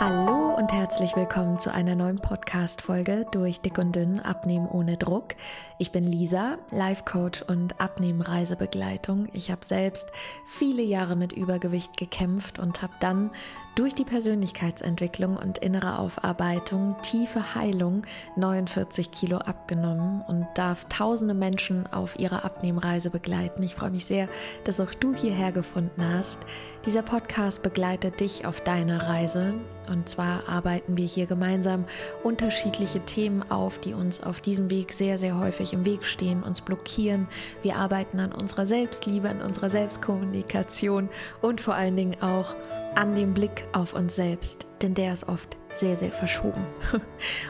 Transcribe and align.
Hallo 0.00 0.49
und 0.60 0.74
herzlich 0.74 1.16
willkommen 1.16 1.58
zu 1.58 1.72
einer 1.72 1.94
neuen 1.94 2.18
Podcast-Folge 2.18 3.24
durch 3.30 3.62
Dick 3.62 3.78
und 3.78 3.96
Dünn 3.96 4.20
Abnehmen 4.20 4.68
ohne 4.68 4.98
Druck. 4.98 5.34
Ich 5.78 5.90
bin 5.90 6.06
Lisa, 6.06 6.58
Life 6.70 7.04
Coach 7.06 7.40
und 7.40 7.80
Abnehmen-Reisebegleitung. 7.80 9.28
Ich 9.32 9.50
habe 9.50 9.64
selbst 9.64 10.12
viele 10.44 10.82
Jahre 10.82 11.16
mit 11.16 11.32
Übergewicht 11.32 11.96
gekämpft 11.96 12.58
und 12.58 12.82
habe 12.82 12.92
dann 13.00 13.30
durch 13.74 13.94
die 13.94 14.04
Persönlichkeitsentwicklung 14.04 15.38
und 15.38 15.56
innere 15.56 15.98
Aufarbeitung, 15.98 16.96
tiefe 17.00 17.54
Heilung 17.54 18.02
49 18.36 19.12
Kilo 19.12 19.38
abgenommen 19.38 20.20
und 20.28 20.46
darf 20.56 20.84
tausende 20.90 21.32
Menschen 21.32 21.86
auf 21.86 22.18
ihrer 22.18 22.44
Abnehmreise 22.44 23.08
begleiten. 23.08 23.62
Ich 23.62 23.76
freue 23.76 23.92
mich 23.92 24.04
sehr, 24.04 24.28
dass 24.64 24.80
auch 24.80 24.92
du 24.92 25.14
hierher 25.14 25.52
gefunden 25.52 26.04
hast. 26.04 26.40
Dieser 26.84 27.00
Podcast 27.00 27.62
begleitet 27.62 28.20
dich 28.20 28.44
auf 28.44 28.60
deiner 28.60 29.04
Reise 29.04 29.54
und 29.88 30.08
zwar 30.08 30.42
arbeiten 30.50 30.96
wir 30.96 31.06
hier 31.06 31.26
gemeinsam 31.26 31.84
unterschiedliche 32.22 33.00
Themen 33.00 33.42
auf, 33.50 33.78
die 33.78 33.94
uns 33.94 34.22
auf 34.22 34.40
diesem 34.40 34.70
Weg 34.70 34.92
sehr, 34.92 35.18
sehr 35.18 35.38
häufig 35.38 35.72
im 35.72 35.84
Weg 35.84 36.06
stehen, 36.06 36.42
uns 36.42 36.60
blockieren. 36.60 37.28
Wir 37.62 37.76
arbeiten 37.76 38.20
an 38.20 38.32
unserer 38.32 38.66
Selbstliebe, 38.66 39.28
an 39.28 39.40
unserer 39.40 39.70
Selbstkommunikation 39.70 41.08
und 41.40 41.60
vor 41.60 41.74
allen 41.74 41.96
Dingen 41.96 42.20
auch 42.20 42.54
an 42.94 43.14
dem 43.14 43.34
Blick 43.34 43.64
auf 43.72 43.94
uns 43.94 44.16
selbst, 44.16 44.66
denn 44.82 44.94
der 44.94 45.12
ist 45.12 45.28
oft 45.28 45.56
sehr, 45.70 45.96
sehr 45.96 46.12
verschoben. 46.12 46.66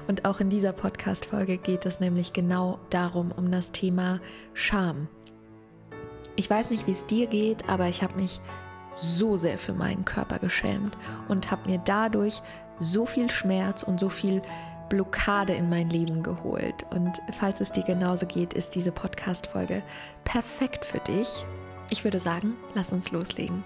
Und 0.07 0.25
auch 0.25 0.41
in 0.41 0.51
dieser 0.51 0.73
Podcast-Folge 0.73 1.57
geht 1.57 1.87
es 1.87 2.01
nämlich 2.01 2.33
genau 2.33 2.79
darum, 2.91 3.33
um 3.33 3.51
das 3.51 3.73
Thema 3.73 4.21
Scham. 4.53 5.09
Ich 6.37 6.49
weiß 6.49 6.71
nicht, 6.71 6.87
wie 6.87 6.93
es 6.93 7.07
dir 7.07 7.27
geht, 7.27 7.69
aber 7.69 7.87
ich 7.89 8.03
habe 8.03 8.17
mich 8.17 8.41
so 8.95 9.37
sehr 9.37 9.59
für 9.59 9.73
meinen 9.73 10.05
Körper 10.05 10.39
geschämt 10.39 10.97
und 11.29 11.51
habe 11.51 11.69
mir 11.69 11.79
dadurch 11.79 12.43
so 12.79 13.07
viel 13.07 13.31
Schmerz 13.31 13.83
und 13.83 14.01
so 14.01 14.09
viel 14.09 14.43
Blockade 14.89 15.55
in 15.55 15.69
mein 15.69 15.89
Leben 15.89 16.23
geholt. 16.23 16.85
Und 16.91 17.21
falls 17.39 17.61
es 17.61 17.73
dir 17.73 17.85
genauso 17.85 18.27
geht, 18.27 18.53
ist 18.53 18.75
diese 18.75 18.93
Podcast-Folge 18.93 19.83
perfekt 20.25 20.85
für 20.85 20.99
dich. 20.99 21.45
Ich 21.91 22.05
würde 22.05 22.19
sagen, 22.19 22.57
lass 22.75 22.93
uns 22.93 23.11
loslegen. 23.11 23.65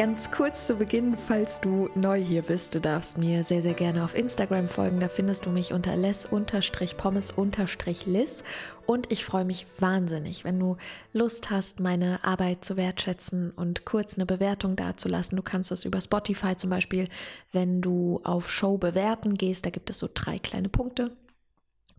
Ganz 0.00 0.30
kurz 0.30 0.66
zu 0.66 0.76
Beginn, 0.76 1.14
falls 1.14 1.60
du 1.60 1.90
neu 1.94 2.18
hier 2.18 2.40
bist, 2.40 2.74
du 2.74 2.80
darfst 2.80 3.18
mir 3.18 3.44
sehr, 3.44 3.60
sehr 3.60 3.74
gerne 3.74 4.02
auf 4.02 4.14
Instagram 4.14 4.66
folgen. 4.66 4.98
Da 4.98 5.10
findest 5.10 5.44
du 5.44 5.50
mich 5.50 5.74
unter 5.74 5.94
les-pommes-liss. 5.94 8.44
Und 8.86 9.12
ich 9.12 9.26
freue 9.26 9.44
mich 9.44 9.66
wahnsinnig, 9.78 10.44
wenn 10.44 10.58
du 10.58 10.78
Lust 11.12 11.50
hast, 11.50 11.80
meine 11.80 12.24
Arbeit 12.24 12.64
zu 12.64 12.78
wertschätzen 12.78 13.50
und 13.50 13.84
kurz 13.84 14.14
eine 14.14 14.24
Bewertung 14.24 14.74
dazulassen. 14.74 15.36
Du 15.36 15.42
kannst 15.42 15.70
das 15.70 15.84
über 15.84 16.00
Spotify 16.00 16.56
zum 16.56 16.70
Beispiel, 16.70 17.06
wenn 17.52 17.82
du 17.82 18.22
auf 18.24 18.50
Show 18.50 18.78
bewerten 18.78 19.34
gehst, 19.34 19.66
da 19.66 19.70
gibt 19.70 19.90
es 19.90 19.98
so 19.98 20.08
drei 20.14 20.38
kleine 20.38 20.70
Punkte. 20.70 21.14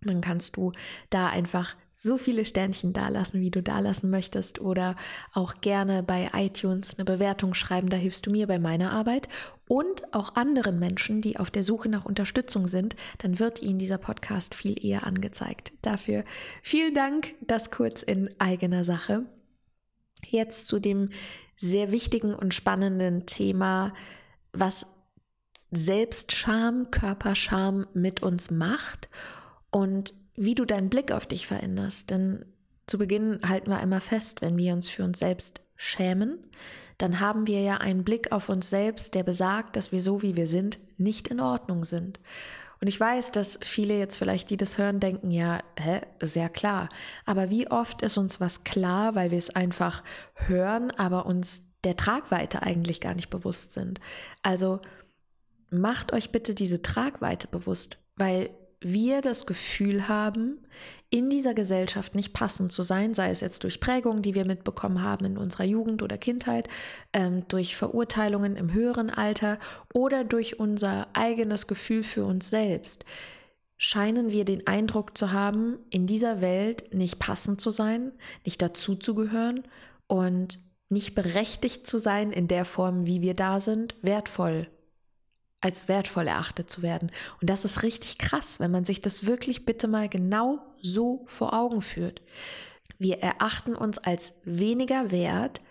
Dann 0.02 0.22
kannst 0.22 0.57
du 0.57 0.72
da 1.11 1.27
einfach 1.27 1.75
so 1.94 2.17
viele 2.17 2.45
Sternchen 2.45 2.94
dalassen, 2.94 3.42
wie 3.42 3.52
du 3.52 3.61
dalassen 3.61 4.09
möchtest 4.09 4.59
oder 4.59 4.95
auch 5.34 5.61
gerne 5.61 6.03
bei 6.03 6.30
iTunes 6.34 6.95
eine 6.95 7.06
Bewertung 7.06 7.53
schreiben, 7.53 7.89
da 7.89 7.97
hilfst 7.97 8.25
du 8.25 8.31
mir 8.31 8.47
bei 8.47 8.59
meiner 8.59 8.92
Arbeit 8.92 9.28
und 9.67 10.14
auch 10.14 10.36
anderen 10.36 10.80
Menschen, 10.80 11.22
die 11.22 11.38
auf 11.38 11.52
der 11.52 11.64
Suche 11.64 11.89
nach 11.89 12.06
Unterstützung 12.06 12.67
sind, 12.67 12.95
dann 13.19 13.39
wird 13.39 13.62
ihnen 13.62 13.80
dieser 13.80 13.97
Podcast 13.97 14.56
viel 14.56 14.84
eher 14.84 15.06
angezeigt. 15.06 15.73
Dafür 15.81 16.23
vielen 16.62 16.94
Dank, 16.94 17.36
das 17.42 17.72
kurz 17.72 18.03
in 18.03 18.30
eigener 18.39 18.84
Sache. 18.84 19.25
Jetzt 20.28 20.68
zu 20.68 20.80
dem 20.80 21.09
sehr 21.56 21.91
wichtigen 21.91 22.34
und 22.34 22.53
spannenden 22.53 23.25
Thema, 23.25 23.94
was 24.53 24.88
Selbstscham, 25.72 26.91
Körperscham 26.91 27.88
mit 27.94 28.22
uns 28.22 28.51
macht 28.51 29.09
und 29.69 30.13
wie 30.41 30.56
du 30.56 30.66
deinen 30.66 30.90
Blick 30.90 31.12
auf 31.12 31.28
dich 31.28 31.46
veränderst. 31.46 32.09
Denn 32.09 32.46
zu 32.88 32.97
Beginn 32.97 33.40
halten 33.47 33.69
wir 33.69 33.78
einmal 33.78 34.02
fest, 34.02 34.41
wenn 34.41 34.57
wir 34.57 34.74
uns 34.74 34.88
für 34.88 35.03
uns 35.03 35.19
selbst 35.19 35.62
schämen, 35.75 36.40
dann 36.97 37.19
haben 37.19 37.47
wir 37.47 37.62
ja 37.62 37.78
einen 37.78 38.03
Blick 38.03 38.31
auf 38.31 38.50
uns 38.50 38.69
selbst, 38.69 39.13
der 39.13 39.24
besagt, 39.24 39.75
dass 39.75 39.91
wir 39.91 40.01
so 40.01 40.22
wie 40.22 40.35
wir 40.35 40.47
sind, 40.47 40.80
nicht 40.97 41.28
in 41.28 41.40
Ordnung 41.40 41.84
sind. 41.84 42.19
Und 42.80 42.88
ich 42.88 43.00
weiß, 43.00 43.31
dass 43.31 43.59
viele 43.62 43.97
jetzt 43.97 44.18
vielleicht, 44.18 44.50
die 44.50 44.57
das 44.57 44.80
hören, 44.80 45.00
denken, 45.00 45.30
ja, 45.30 45.59
hä, 45.78 46.01
sehr 46.22 46.50
klar. 46.50 46.90
Aber 47.25 47.51
wie 47.51 47.69
oft 47.69 48.01
ist 48.01 48.18
uns 48.18 48.40
was 48.40 48.63
klar, 48.63 49.13
weil 49.13 49.30
wir 49.30 49.38
es 49.38 49.51
einfach 49.51 50.03
hören, 50.34 50.90
aber 50.91 51.28
uns 51.28 51.63
der 51.84 51.96
Tragweite 51.96 52.63
eigentlich 52.63 53.00
gar 53.00 53.13
nicht 53.13 53.30
bewusst 53.30 53.74
sind. 53.74 54.00
Also 54.41 54.81
macht 55.69 56.13
euch 56.13 56.31
bitte 56.31 56.56
diese 56.56 56.81
Tragweite 56.81 57.47
bewusst, 57.47 58.00
weil 58.16 58.50
wir 58.81 59.22
das 59.22 59.46
Gefühl 59.46 60.08
haben, 60.08 60.59
in 61.12 61.30
dieser 61.30 61.53
Gesellschaft 61.53 62.16
nicht 62.16 62.34
passend 62.34 62.72
zu 62.72 62.81
sein, 62.81 63.14
sei 63.14 63.30
es 63.30 63.42
jetzt 63.42 63.64
durch 63.64 63.80
Prägungen, 63.80 64.22
die 64.22 64.34
wir 64.34 64.46
mitbekommen 64.46 65.03
haben 65.03 65.25
in 65.25 65.38
unserer 65.38 65.66
Jugend 65.66 66.02
oder 66.02 66.18
Kindheit, 66.18 66.68
ähm, 67.14 67.47
durch 67.47 67.75
Verurteilungen 67.75 68.56
im 68.56 68.74
höheren 68.74 69.09
Alter 69.09 69.59
oder 69.94 70.24
durch 70.24 70.59
unser 70.59 71.08
eigenes 71.14 71.68
Gefühl 71.68 72.02
für 72.02 72.25
uns 72.25 72.50
selbst, 72.50 73.06
scheinen 73.78 74.31
wir 74.31 74.46
den 74.46 74.66
Eindruck 74.68 75.18
zu 75.18 75.31
haben, 75.31 75.80
in 75.90 76.08
dieser 76.08 76.42
Welt 76.42 76.94
nicht 76.94 77.19
passend 77.19 77.62
zu 77.62 77.72
sein, 77.72 78.12
nicht 78.46 78.62
dazuzugehören 78.62 79.63
und 80.08 80.59
nicht 80.90 81.13
berechtigt 81.13 81.88
zu 81.88 81.98
sein 81.98 82.31
in 82.31 82.48
der 82.48 82.66
Form, 82.66 83.06
wie 83.06 83.22
wir 83.22 83.34
da 83.34 83.59
sind, 83.59 83.96
wertvoll 84.02 84.68
als 85.61 85.88
wertvoll 85.88 86.27
erachtet 86.27 86.69
zu 86.69 86.81
werden. 86.81 87.11
Und 87.39 87.49
das 87.49 87.63
ist 87.63 87.83
richtig 87.83 88.17
krass, 88.17 88.59
wenn 88.59 88.72
man 88.72 88.83
sich 88.83 88.99
das 88.99 89.27
wirklich 89.27 89.66
bitte 89.66 89.88
mal 89.88 90.09
genau 90.09 90.59
so 90.81 91.23
vor 91.27 91.53
Augen 91.53 91.81
führt. 91.81 92.22
Wir 92.97 93.19
erachten 93.19 93.75
uns 93.75 94.00
als 94.00 94.35
weniger 94.44 95.11
wert, 95.11 95.61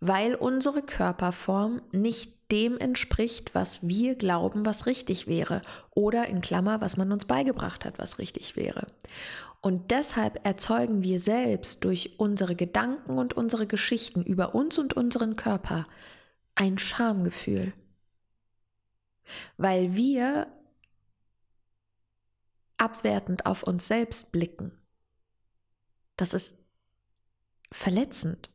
weil 0.00 0.34
unsere 0.34 0.82
Körperform 0.82 1.80
nicht 1.92 2.36
dem 2.52 2.78
entspricht, 2.78 3.54
was 3.54 3.88
wir 3.88 4.14
glauben, 4.14 4.66
was 4.66 4.86
richtig 4.86 5.26
wäre. 5.26 5.62
Oder 5.94 6.26
in 6.26 6.40
Klammer, 6.40 6.80
was 6.80 6.96
man 6.96 7.10
uns 7.10 7.24
beigebracht 7.24 7.84
hat, 7.84 7.98
was 7.98 8.18
richtig 8.18 8.56
wäre. 8.56 8.86
Und 9.62 9.90
deshalb 9.90 10.46
erzeugen 10.46 11.02
wir 11.02 11.18
selbst 11.18 11.82
durch 11.82 12.14
unsere 12.18 12.54
Gedanken 12.54 13.18
und 13.18 13.34
unsere 13.34 13.66
Geschichten 13.66 14.22
über 14.22 14.54
uns 14.54 14.78
und 14.78 14.94
unseren 14.94 15.34
Körper 15.34 15.88
ein 16.54 16.78
Schamgefühl 16.78 17.72
weil 19.56 19.94
wir 19.94 20.48
abwertend 22.76 23.46
auf 23.46 23.62
uns 23.62 23.86
selbst 23.86 24.32
blicken. 24.32 24.72
Das 26.16 26.34
ist 26.34 26.58
verletzend 27.72 28.50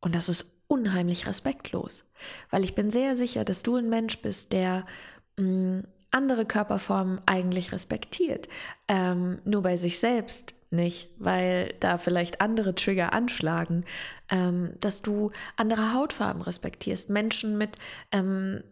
und 0.00 0.14
das 0.14 0.28
ist 0.28 0.46
unheimlich 0.66 1.26
respektlos, 1.26 2.04
weil 2.50 2.64
ich 2.64 2.74
bin 2.74 2.90
sehr 2.90 3.16
sicher, 3.16 3.44
dass 3.44 3.62
du 3.62 3.76
ein 3.76 3.88
Mensch 3.88 4.20
bist, 4.20 4.52
der 4.52 4.84
mh, 5.36 5.44
mm, 5.44 5.84
andere 6.10 6.46
Körperformen 6.46 7.20
eigentlich 7.26 7.72
respektiert, 7.72 8.48
ähm, 8.86 9.40
nur 9.44 9.62
bei 9.62 9.76
sich 9.76 9.98
selbst 9.98 10.54
nicht, 10.70 11.10
weil 11.18 11.74
da 11.80 11.98
vielleicht 11.98 12.40
andere 12.40 12.74
Trigger 12.74 13.12
anschlagen, 13.12 13.84
ähm, 14.28 14.74
dass 14.78 15.02
du 15.02 15.32
andere 15.56 15.92
Hautfarben 15.92 16.42
respektierst, 16.42 17.10
Menschen 17.10 17.58
mit 17.58 17.78
ähm, 18.12 18.62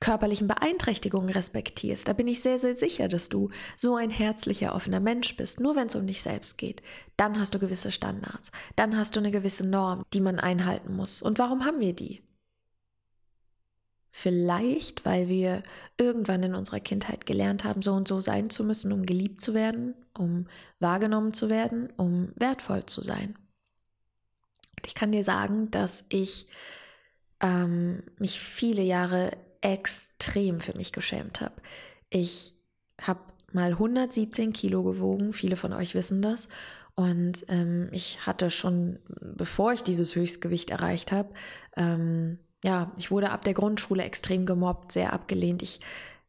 körperlichen 0.00 0.48
Beeinträchtigungen 0.48 1.30
respektierst, 1.30 2.06
da 2.08 2.12
bin 2.12 2.28
ich 2.28 2.40
sehr, 2.40 2.58
sehr 2.58 2.76
sicher, 2.76 3.08
dass 3.08 3.28
du 3.28 3.50
so 3.76 3.96
ein 3.96 4.10
herzlicher, 4.10 4.74
offener 4.74 5.00
Mensch 5.00 5.36
bist. 5.36 5.60
Nur 5.60 5.76
wenn 5.76 5.88
es 5.88 5.94
um 5.94 6.06
dich 6.06 6.22
selbst 6.22 6.58
geht, 6.58 6.82
dann 7.16 7.38
hast 7.38 7.54
du 7.54 7.58
gewisse 7.58 7.90
Standards, 7.90 8.50
dann 8.76 8.96
hast 8.96 9.16
du 9.16 9.20
eine 9.20 9.30
gewisse 9.30 9.66
Norm, 9.66 10.04
die 10.12 10.20
man 10.20 10.38
einhalten 10.38 10.94
muss. 10.94 11.22
Und 11.22 11.38
warum 11.38 11.64
haben 11.64 11.80
wir 11.80 11.94
die? 11.94 12.22
Vielleicht, 14.10 15.04
weil 15.04 15.28
wir 15.28 15.62
irgendwann 15.96 16.42
in 16.42 16.54
unserer 16.54 16.80
Kindheit 16.80 17.26
gelernt 17.26 17.64
haben, 17.64 17.82
so 17.82 17.92
und 17.92 18.08
so 18.08 18.20
sein 18.20 18.50
zu 18.50 18.64
müssen, 18.64 18.92
um 18.92 19.06
geliebt 19.06 19.40
zu 19.40 19.54
werden, 19.54 19.94
um 20.16 20.46
wahrgenommen 20.80 21.34
zu 21.34 21.48
werden, 21.48 21.92
um 21.96 22.32
wertvoll 22.34 22.86
zu 22.86 23.02
sein. 23.02 23.36
Und 24.76 24.86
ich 24.86 24.94
kann 24.94 25.12
dir 25.12 25.22
sagen, 25.22 25.70
dass 25.70 26.04
ich 26.08 26.46
ähm, 27.40 28.02
mich 28.18 28.40
viele 28.40 28.82
Jahre 28.82 29.30
extrem 29.60 30.60
für 30.60 30.76
mich 30.76 30.92
geschämt 30.92 31.40
habe. 31.40 31.54
Ich 32.10 32.54
habe 33.00 33.20
mal 33.52 33.72
117 33.72 34.52
Kilo 34.52 34.82
gewogen, 34.82 35.32
viele 35.32 35.56
von 35.56 35.72
euch 35.72 35.94
wissen 35.94 36.22
das. 36.22 36.48
Und 36.94 37.44
ähm, 37.48 37.88
ich 37.92 38.26
hatte 38.26 38.50
schon, 38.50 38.98
bevor 39.20 39.72
ich 39.72 39.82
dieses 39.84 40.16
Höchstgewicht 40.16 40.70
erreicht 40.70 41.12
habe, 41.12 41.32
ähm, 41.76 42.38
ja, 42.64 42.90
ich 42.96 43.12
wurde 43.12 43.30
ab 43.30 43.44
der 43.44 43.54
Grundschule 43.54 44.02
extrem 44.02 44.46
gemobbt, 44.46 44.90
sehr 44.90 45.12
abgelehnt. 45.12 45.62
Ich 45.62 45.78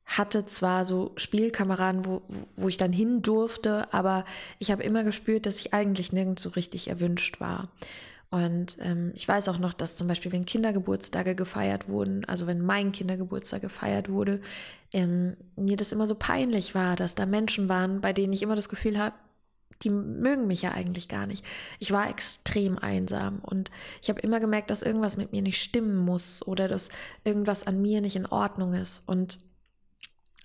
hatte 0.06 0.46
zwar 0.46 0.86
so 0.86 1.12
Spielkameraden, 1.16 2.06
wo, 2.06 2.22
wo 2.56 2.68
ich 2.68 2.78
dann 2.78 2.94
hin 2.94 3.22
durfte, 3.22 3.92
aber 3.94 4.26
ich 4.60 4.72
habe 4.72 4.84
immer 4.84 5.04
gespürt, 5.04 5.46
dass 5.46 5.60
ich 5.60 5.74
eigentlich 5.74 6.12
nirgends 6.12 6.44
so 6.44 6.50
richtig 6.50 6.88
erwünscht 6.88 7.40
war. 7.40 7.70
Und 8.31 8.78
ähm, 8.80 9.12
ich 9.16 9.28
weiß 9.28 9.48
auch 9.48 9.58
noch, 9.58 9.74
dass 9.74 9.96
zum 9.96 10.08
Beispiel, 10.08 10.31
wenn 10.31 10.46
Kindergeburtstage 10.46 11.34
gefeiert 11.34 11.90
wurden, 11.90 12.26
also 12.26 12.46
wenn 12.46 12.62
mein 12.62 12.92
Kindergeburtstag 12.92 13.62
gefeiert 13.62 14.10
wurde, 14.10 14.40
ähm, 14.94 15.36
mir 15.56 15.78
das 15.78 15.92
immer 15.92 16.06
so 16.06 16.14
peinlich 16.14 16.76
war, 16.76 16.96
dass 16.96 17.16
da 17.16 17.26
Menschen 17.26 17.70
waren, 17.70 18.02
bei 18.02 18.14
denen 18.14 18.34
ich 18.34 18.44
immer 18.44 18.56
das 18.56 18.70
Gefühl 18.70 19.00
habe, 19.00 19.16
die 19.84 19.90
mögen 19.90 20.46
mich 20.46 20.62
ja 20.62 20.72
eigentlich 20.72 21.08
gar 21.08 21.26
nicht. 21.26 21.46
Ich 21.80 21.92
war 21.92 22.10
extrem 22.10 22.78
einsam 22.78 23.40
und 23.40 23.72
ich 24.02 24.10
habe 24.10 24.20
immer 24.20 24.40
gemerkt, 24.40 24.70
dass 24.70 24.84
irgendwas 24.84 25.18
mit 25.18 25.31
mir 25.31 25.42
nicht 25.42 25.62
stimmen 25.62 25.98
muss 25.98 26.46
oder 26.46 26.68
dass 26.68 26.90
irgendwas 27.24 27.66
an 27.66 27.81
mir 27.81 28.02
nicht 28.02 28.16
in 28.16 28.26
Ordnung 28.26 28.74
ist. 28.74 29.08
Und 29.08 29.40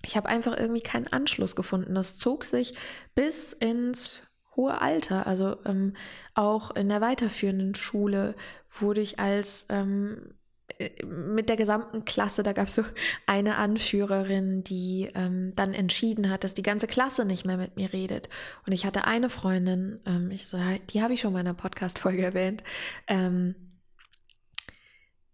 ich 0.03 0.15
habe 0.15 0.29
einfach 0.29 0.57
irgendwie 0.57 0.81
keinen 0.81 1.07
Anschluss 1.07 1.55
gefunden. 1.55 1.95
Das 1.95 2.17
zog 2.17 2.45
sich 2.45 2.75
bis 3.13 3.53
ins 3.53 4.21
hohe 4.55 4.81
Alter. 4.81 5.27
Also 5.27 5.57
ähm, 5.65 5.93
auch 6.33 6.71
in 6.71 6.89
der 6.89 7.01
weiterführenden 7.01 7.75
Schule 7.75 8.35
wurde 8.79 9.01
ich 9.01 9.19
als 9.19 9.65
ähm, 9.69 10.33
äh, 10.77 11.05
mit 11.05 11.49
der 11.49 11.55
gesamten 11.55 12.05
Klasse, 12.05 12.43
da 12.43 12.53
gab 12.53 12.67
es 12.67 12.75
so 12.75 12.83
eine 13.25 13.57
Anführerin, 13.57 14.63
die 14.63 15.09
ähm, 15.15 15.53
dann 15.55 15.73
entschieden 15.73 16.29
hat, 16.29 16.43
dass 16.43 16.53
die 16.53 16.63
ganze 16.63 16.87
Klasse 16.87 17.25
nicht 17.25 17.45
mehr 17.45 17.57
mit 17.57 17.75
mir 17.75 17.93
redet. 17.93 18.29
Und 18.65 18.73
ich 18.73 18.85
hatte 18.85 19.05
eine 19.05 19.29
Freundin, 19.29 19.99
ähm, 20.05 20.31
ich 20.31 20.47
die 20.89 21.01
habe 21.01 21.13
ich 21.13 21.21
schon 21.21 21.33
mal 21.33 21.41
in 21.41 21.47
einer 21.47 21.55
Podcast-Folge 21.55 22.23
erwähnt, 22.23 22.63
ähm, 23.07 23.55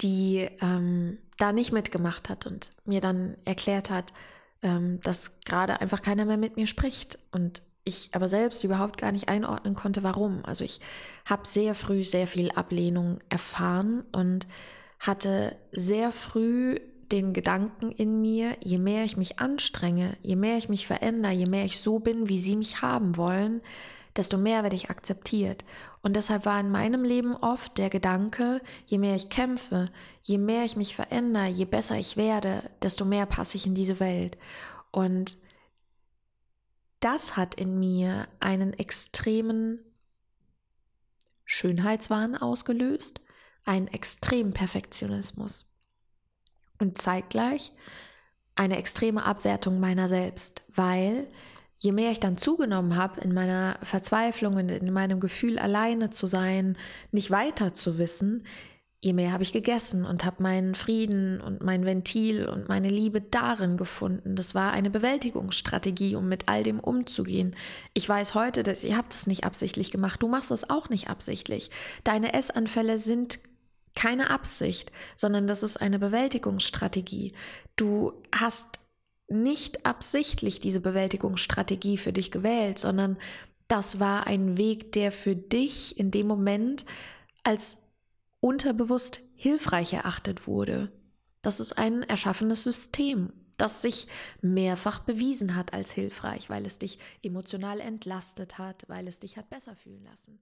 die 0.01 0.49
ähm, 0.61 1.19
da 1.37 1.53
nicht 1.53 1.71
mitgemacht 1.71 2.29
hat 2.29 2.45
und 2.45 2.71
mir 2.85 3.01
dann 3.01 3.37
erklärt 3.45 3.89
hat, 3.89 4.13
ähm, 4.63 4.99
dass 5.01 5.39
gerade 5.41 5.79
einfach 5.79 6.01
keiner 6.01 6.25
mehr 6.25 6.37
mit 6.37 6.55
mir 6.55 6.67
spricht. 6.67 7.19
Und 7.31 7.61
ich 7.83 8.09
aber 8.13 8.27
selbst 8.27 8.63
überhaupt 8.63 8.97
gar 8.97 9.11
nicht 9.11 9.29
einordnen 9.29 9.75
konnte, 9.75 10.03
warum. 10.03 10.45
Also 10.45 10.63
ich 10.63 10.79
habe 11.25 11.47
sehr 11.47 11.75
früh 11.75 12.03
sehr 12.03 12.27
viel 12.27 12.51
Ablehnung 12.51 13.19
erfahren 13.29 14.03
und 14.11 14.47
hatte 14.99 15.55
sehr 15.71 16.11
früh 16.11 16.79
den 17.11 17.33
Gedanken 17.33 17.91
in 17.91 18.21
mir, 18.21 18.55
je 18.63 18.77
mehr 18.77 19.03
ich 19.03 19.17
mich 19.17 19.39
anstrenge, 19.39 20.15
je 20.21 20.35
mehr 20.35 20.57
ich 20.57 20.69
mich 20.69 20.87
verändere, 20.87 21.33
je 21.33 21.45
mehr 21.45 21.65
ich 21.65 21.79
so 21.79 21.99
bin, 21.99 22.29
wie 22.29 22.39
sie 22.39 22.55
mich 22.55 22.81
haben 22.81 23.17
wollen, 23.17 23.61
desto 24.15 24.37
mehr 24.37 24.63
werde 24.63 24.75
ich 24.75 24.89
akzeptiert. 24.89 25.65
Und 26.01 26.15
deshalb 26.15 26.45
war 26.45 26.59
in 26.59 26.71
meinem 26.71 27.03
Leben 27.03 27.35
oft 27.35 27.77
der 27.77 27.89
Gedanke, 27.89 28.61
je 28.85 28.97
mehr 28.97 29.15
ich 29.15 29.29
kämpfe, 29.29 29.89
je 30.21 30.37
mehr 30.37 30.63
ich 30.65 30.75
mich 30.75 30.95
verändere, 30.95 31.47
je 31.47 31.65
besser 31.65 31.97
ich 31.97 32.17
werde, 32.17 32.61
desto 32.81 33.05
mehr 33.05 33.25
passe 33.25 33.57
ich 33.57 33.65
in 33.65 33.75
diese 33.75 33.99
Welt. 33.99 34.37
Und 34.91 35.37
das 37.01 37.35
hat 37.35 37.55
in 37.55 37.79
mir 37.79 38.27
einen 38.39 38.73
extremen 38.73 39.81
Schönheitswahn 41.43 42.35
ausgelöst, 42.35 43.19
einen 43.65 43.87
extremen 43.87 44.53
Perfektionismus 44.53 45.75
und 46.79 46.97
zeitgleich 46.97 47.73
eine 48.55 48.77
extreme 48.77 49.23
Abwertung 49.23 49.79
meiner 49.79 50.07
selbst, 50.07 50.63
weil 50.69 51.27
je 51.77 51.91
mehr 51.91 52.11
ich 52.11 52.19
dann 52.19 52.37
zugenommen 52.37 52.95
habe 52.95 53.21
in 53.21 53.33
meiner 53.33 53.77
Verzweiflung 53.81 54.55
und 54.55 54.69
in 54.69 54.93
meinem 54.93 55.19
Gefühl 55.19 55.57
alleine 55.57 56.09
zu 56.09 56.27
sein, 56.27 56.77
nicht 57.11 57.31
weiter 57.31 57.73
zu 57.73 57.97
wissen, 57.97 58.45
je 59.03 59.13
mehr 59.13 59.31
habe 59.31 59.43
ich 59.43 59.51
gegessen 59.51 60.05
und 60.05 60.25
habe 60.25 60.43
meinen 60.43 60.75
Frieden 60.75 61.41
und 61.41 61.63
mein 61.63 61.85
Ventil 61.85 62.47
und 62.47 62.69
meine 62.69 62.89
Liebe 62.89 63.19
darin 63.19 63.75
gefunden. 63.75 64.35
Das 64.35 64.53
war 64.53 64.71
eine 64.71 64.91
Bewältigungsstrategie, 64.91 66.15
um 66.15 66.29
mit 66.29 66.47
all 66.47 66.61
dem 66.61 66.79
umzugehen. 66.79 67.55
Ich 67.95 68.07
weiß 68.07 68.35
heute, 68.35 68.61
dass 68.61 68.83
ihr 68.83 68.95
habt 68.95 69.15
es 69.15 69.25
nicht 69.25 69.43
absichtlich 69.43 69.91
gemacht. 69.91 70.21
Du 70.21 70.27
machst 70.27 70.51
es 70.51 70.69
auch 70.69 70.89
nicht 70.89 71.09
absichtlich. 71.09 71.71
Deine 72.03 72.33
Essanfälle 72.33 72.99
sind 72.99 73.39
keine 73.95 74.29
Absicht, 74.29 74.91
sondern 75.15 75.47
das 75.47 75.63
ist 75.63 75.77
eine 75.77 75.97
Bewältigungsstrategie. 75.97 77.33
Du 77.75 78.13
hast 78.33 78.79
nicht 79.27 79.85
absichtlich 79.85 80.59
diese 80.59 80.79
Bewältigungsstrategie 80.79 81.97
für 81.97 82.13
dich 82.13 82.29
gewählt, 82.29 82.77
sondern 82.77 83.17
das 83.67 83.99
war 83.99 84.27
ein 84.27 84.57
Weg, 84.57 84.91
der 84.91 85.11
für 85.11 85.35
dich 85.35 85.97
in 85.97 86.11
dem 86.11 86.27
Moment 86.27 86.85
als 87.43 87.79
unterbewusst 88.41 89.21
hilfreich 89.35 89.93
erachtet 89.93 90.47
wurde. 90.47 90.91
Das 91.41 91.59
ist 91.59 91.77
ein 91.77 92.03
erschaffenes 92.03 92.63
System, 92.63 93.31
das 93.57 93.81
sich 93.81 94.07
mehrfach 94.41 94.99
bewiesen 94.99 95.55
hat 95.55 95.73
als 95.73 95.91
hilfreich, 95.91 96.49
weil 96.49 96.65
es 96.65 96.79
dich 96.79 96.99
emotional 97.23 97.79
entlastet 97.79 98.57
hat, 98.57 98.83
weil 98.87 99.07
es 99.07 99.19
dich 99.19 99.37
hat 99.37 99.49
besser 99.49 99.75
fühlen 99.75 100.03
lassen. 100.03 100.39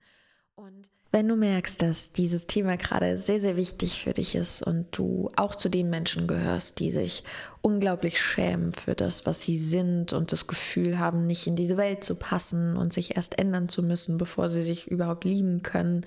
Und 0.55 0.89
wenn 1.11 1.27
du 1.27 1.35
merkst, 1.35 1.81
dass 1.81 2.11
dieses 2.11 2.45
Thema 2.45 2.77
gerade 2.77 3.17
sehr, 3.17 3.41
sehr 3.41 3.55
wichtig 3.55 4.03
für 4.03 4.13
dich 4.13 4.35
ist 4.35 4.61
und 4.61 4.85
du 4.97 5.29
auch 5.35 5.55
zu 5.55 5.67
den 5.67 5.89
Menschen 5.89 6.27
gehörst, 6.27 6.79
die 6.79 6.91
sich 6.91 7.23
unglaublich 7.61 8.21
schämen 8.21 8.73
für 8.73 8.93
das, 8.93 9.25
was 9.25 9.41
sie 9.41 9.57
sind 9.57 10.13
und 10.13 10.31
das 10.31 10.47
Gefühl 10.47 10.99
haben, 10.99 11.25
nicht 11.25 11.47
in 11.47 11.55
diese 11.55 11.77
Welt 11.77 12.03
zu 12.03 12.15
passen 12.15 12.77
und 12.77 12.93
sich 12.93 13.15
erst 13.15 13.39
ändern 13.39 13.69
zu 13.69 13.81
müssen, 13.81 14.17
bevor 14.17 14.49
sie 14.49 14.63
sich 14.63 14.87
überhaupt 14.87 15.23
lieben 15.23 15.63
können, 15.63 16.05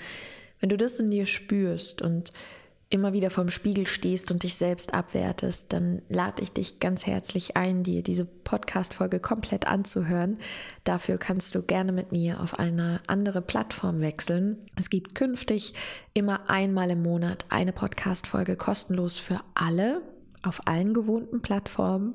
wenn 0.62 0.69
du 0.69 0.76
das 0.76 1.00
in 1.00 1.11
dir 1.11 1.26
spürst 1.26 2.03
und 2.03 2.32
immer 2.88 3.12
wieder 3.12 3.31
vorm 3.31 3.50
Spiegel 3.50 3.87
stehst 3.87 4.31
und 4.31 4.44
dich 4.44 4.55
selbst 4.55 4.94
abwertest, 4.94 5.73
dann 5.73 6.03
lade 6.09 6.41
ich 6.41 6.53
dich 6.53 6.79
ganz 6.79 7.05
herzlich 7.05 7.56
ein, 7.56 7.82
dir 7.82 8.03
diese 8.03 8.25
Podcast-Folge 8.26 9.19
komplett 9.19 9.67
anzuhören. 9.67 10.38
Dafür 10.85 11.19
kannst 11.19 11.55
du 11.56 11.62
gerne 11.62 11.91
mit 11.91 12.12
mir 12.12 12.41
auf 12.41 12.59
eine 12.59 13.00
andere 13.09 13.43
Plattform 13.43 14.00
wechseln. 14.00 14.59
Es 14.76 14.88
gibt 14.88 15.17
künftig 15.17 15.75
immer 16.14 16.49
einmal 16.49 16.91
im 16.91 17.03
Monat 17.03 17.47
eine 17.49 17.73
Podcast-Folge 17.73 18.56
kostenlos 18.56 19.19
für 19.19 19.41
alle 19.55 20.03
auf 20.43 20.67
allen 20.67 20.94
gewohnten 20.94 21.43
Plattformen 21.43 22.15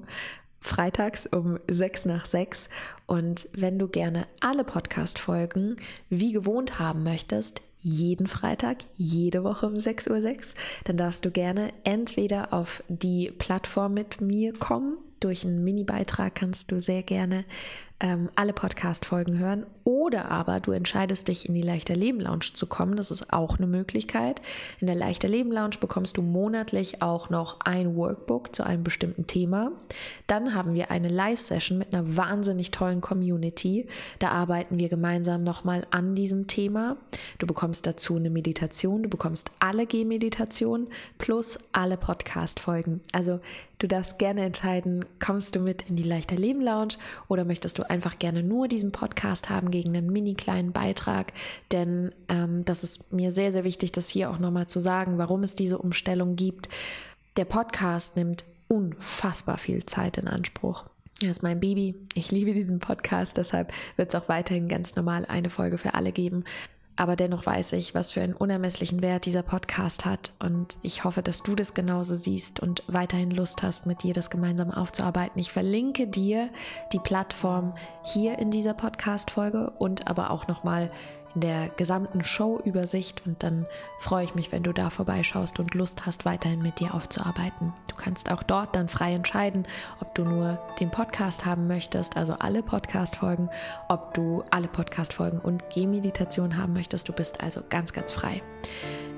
freitags 0.59 1.27
um 1.27 1.59
sechs 1.69 2.05
nach 2.05 2.25
sechs. 2.25 2.69
Und 3.05 3.47
wenn 3.53 3.79
du 3.79 3.87
gerne 3.87 4.27
alle 4.39 4.63
Podcast-Folgen 4.63 5.77
wie 6.09 6.33
gewohnt 6.33 6.79
haben 6.79 7.03
möchtest, 7.03 7.61
jeden 7.81 8.27
Freitag, 8.27 8.77
jede 8.95 9.43
Woche 9.43 9.67
um 9.67 9.75
6.06 9.75 10.09
Uhr, 10.09 10.53
dann 10.85 10.97
darfst 10.97 11.25
du 11.25 11.31
gerne 11.31 11.69
entweder 11.83 12.53
auf 12.53 12.83
die 12.87 13.31
Plattform 13.31 13.93
mit 13.93 14.21
mir 14.21 14.53
kommen. 14.53 14.97
Durch 15.19 15.45
einen 15.45 15.63
Mini-Beitrag 15.63 16.35
kannst 16.35 16.71
du 16.71 16.79
sehr 16.79 17.01
gerne 17.01 17.43
ähm, 17.99 18.29
alle 18.35 18.53
Podcast-Folgen 18.53 19.39
hören. 19.39 19.65
Oder 19.83 20.29
aber 20.29 20.59
du 20.59 20.71
entscheidest 20.71 21.27
dich, 21.27 21.47
in 21.47 21.55
die 21.55 21.63
Leichter 21.63 21.95
Leben 21.95 22.19
Lounge 22.19 22.45
zu 22.53 22.67
kommen. 22.67 22.95
Das 22.95 23.09
ist 23.09 23.33
auch 23.33 23.57
eine 23.57 23.65
Möglichkeit. 23.65 24.41
In 24.79 24.87
der 24.87 24.95
Leichter 24.95 25.27
Leben 25.27 25.51
Lounge 25.51 25.77
bekommst 25.79 26.17
du 26.17 26.21
monatlich 26.21 27.01
auch 27.01 27.29
noch 27.29 27.59
ein 27.65 27.95
Workbook 27.95 28.55
zu 28.55 28.63
einem 28.63 28.83
bestimmten 28.83 29.25
Thema. 29.25 29.71
Dann 30.27 30.53
haben 30.53 30.75
wir 30.75 30.91
eine 30.91 31.09
Live-Session 31.09 31.77
mit 31.77 31.93
einer 31.93 32.15
wahnsinnig 32.15 32.71
tollen 32.71 33.01
Community. 33.01 33.87
Da 34.19 34.29
arbeiten 34.29 34.77
wir 34.77 34.89
gemeinsam 34.89 35.43
nochmal 35.43 35.87
an 35.89 36.13
diesem 36.13 36.45
Thema. 36.45 36.97
Du 37.39 37.47
bekommst 37.47 37.87
dazu 37.87 38.17
eine 38.17 38.29
Meditation. 38.29 39.03
Du 39.03 39.09
bekommst 39.09 39.49
alle 39.59 39.87
G-Meditationen 39.87 40.87
plus 41.17 41.57
alle 41.71 41.97
Podcast-Folgen. 41.97 43.01
Also 43.11 43.39
du 43.79 43.87
darfst 43.87 44.19
gerne 44.19 44.41
entscheiden, 44.41 45.05
kommst 45.19 45.55
du 45.55 45.59
mit 45.59 45.89
in 45.89 45.95
die 45.95 46.03
Leichter 46.03 46.35
Leben 46.35 46.61
Lounge 46.61 46.95
oder 47.27 47.43
möchtest 47.43 47.79
du 47.79 47.86
einfach 47.89 48.19
gerne 48.19 48.43
nur 48.43 48.67
diesen 48.67 48.91
Podcast 48.91 49.49
haben 49.49 49.71
gegen 49.71 49.95
einen 49.95 50.11
mini 50.11 50.33
kleinen 50.33 50.71
Beitrag, 50.71 51.33
denn 51.71 52.13
ähm, 52.29 52.65
das 52.65 52.83
ist 52.83 53.11
mir 53.11 53.31
sehr, 53.31 53.51
sehr 53.51 53.63
wichtig, 53.63 53.91
das 53.91 54.09
hier 54.09 54.29
auch 54.29 54.39
nochmal 54.39 54.67
zu 54.67 54.79
sagen, 54.79 55.17
warum 55.17 55.43
es 55.43 55.55
diese 55.55 55.77
Umstellung 55.77 56.35
gibt. 56.35 56.69
Der 57.37 57.45
Podcast 57.45 58.15
nimmt 58.15 58.45
unfassbar 58.67 59.57
viel 59.57 59.85
Zeit 59.85 60.17
in 60.17 60.27
Anspruch. 60.27 60.85
Er 61.21 61.31
ist 61.31 61.41
mein 61.41 61.59
Baby. 61.59 61.95
Ich 62.13 62.31
liebe 62.31 62.53
diesen 62.53 62.79
Podcast, 62.79 63.37
deshalb 63.37 63.73
wird 63.95 64.13
es 64.13 64.21
auch 64.21 64.29
weiterhin 64.29 64.67
ganz 64.67 64.95
normal 64.95 65.25
eine 65.25 65.49
Folge 65.49 65.77
für 65.77 65.95
alle 65.95 66.11
geben. 66.11 66.43
Aber 66.99 67.15
dennoch 67.15 67.45
weiß 67.45 67.73
ich, 67.73 67.93
was 67.93 68.11
für 68.11 68.21
einen 68.21 68.33
unermesslichen 68.33 69.03
Wert 69.03 69.25
dieser 69.25 69.43
Podcast 69.43 70.05
hat. 70.05 70.31
Und 70.39 70.79
ich 70.81 71.03
hoffe, 71.03 71.21
dass 71.21 71.43
du 71.43 71.53
das 71.53 71.75
genauso 71.75 72.15
siehst 72.15 72.59
und 72.59 72.83
weiterhin 72.87 73.29
Lust 73.29 73.61
hast, 73.61 73.85
mit 73.85 74.01
dir 74.01 74.15
das 74.15 74.31
gemeinsam 74.31 74.71
aufzuarbeiten. 74.71 75.39
Ich 75.39 75.51
verlinke 75.51 76.07
dir 76.07 76.49
die 76.93 76.99
Plattform 76.99 77.75
hier 78.03 78.39
in 78.39 78.49
dieser 78.49 78.73
Podcast-Folge 78.73 79.69
und 79.77 80.07
aber 80.07 80.31
auch 80.31 80.47
nochmal 80.47 80.89
in 81.35 81.41
der 81.41 81.69
gesamten 81.69 82.23
Show-Übersicht 82.23 83.23
und 83.25 83.43
dann 83.43 83.65
freue 83.99 84.23
ich 84.23 84.35
mich, 84.35 84.51
wenn 84.51 84.63
du 84.63 84.73
da 84.73 84.89
vorbeischaust 84.89 85.59
und 85.59 85.73
Lust 85.73 86.05
hast, 86.05 86.25
weiterhin 86.25 86.61
mit 86.61 86.79
dir 86.79 86.93
aufzuarbeiten. 86.93 87.73
Du 87.89 87.95
kannst 87.95 88.31
auch 88.31 88.43
dort 88.43 88.75
dann 88.75 88.87
frei 88.87 89.13
entscheiden, 89.13 89.67
ob 90.01 90.13
du 90.15 90.23
nur 90.23 90.59
den 90.79 90.91
Podcast 90.91 91.45
haben 91.45 91.67
möchtest, 91.67 92.17
also 92.17 92.33
alle 92.33 92.63
Podcast-Folgen, 92.63 93.49
ob 93.87 94.13
du 94.13 94.43
alle 94.51 94.67
Podcast-Folgen 94.67 95.39
und 95.39 95.69
Gehmeditation 95.69 96.57
haben 96.57 96.73
möchtest. 96.73 97.07
Du 97.07 97.13
bist 97.13 97.41
also 97.41 97.61
ganz, 97.69 97.93
ganz 97.93 98.11
frei. 98.11 98.41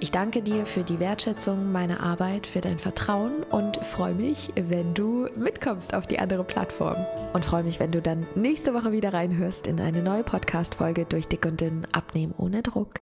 Ich 0.01 0.11
danke 0.11 0.41
dir 0.41 0.65
für 0.65 0.83
die 0.83 1.01
Wertschätzung 1.01 1.73
meiner 1.73 1.99
Arbeit, 1.99 2.47
für 2.47 2.61
dein 2.61 2.79
Vertrauen 2.79 3.43
und 3.43 3.75
freue 3.77 4.13
mich, 4.13 4.49
wenn 4.55 4.93
du 4.93 5.27
mitkommst 5.35 5.93
auf 5.93 6.07
die 6.07 6.19
andere 6.19 6.45
Plattform. 6.45 7.05
Und 7.33 7.43
freue 7.43 7.63
mich, 7.63 7.81
wenn 7.81 7.91
du 7.91 8.01
dann 8.01 8.25
nächste 8.33 8.73
Woche 8.73 8.93
wieder 8.93 9.13
reinhörst 9.13 9.67
in 9.67 9.81
eine 9.81 10.01
neue 10.01 10.23
Podcast-Folge 10.23 11.03
durch 11.03 11.27
Dick 11.27 11.45
und 11.45 11.59
Dünn 11.59 11.85
Abnehmen 11.91 12.33
ohne 12.37 12.63
Druck. 12.63 12.93